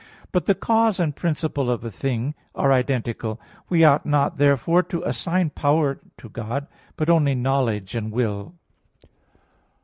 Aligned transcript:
But 0.31 0.47
the 0.47 0.55
cause 0.55 0.99
and 0.99 1.15
principle 1.15 1.69
of 1.69 1.83
a 1.85 1.91
thing 1.91 2.33
are 2.55 2.71
identical. 2.73 3.39
We 3.69 3.83
ought 3.83 4.03
not, 4.03 4.37
therefore, 4.37 4.81
to 4.81 5.03
assign 5.03 5.51
power 5.51 5.99
to 6.17 6.27
God; 6.27 6.65
but 6.95 7.07
only 7.07 7.35
knowledge 7.35 7.93
and 7.93 8.11
will. 8.11 8.55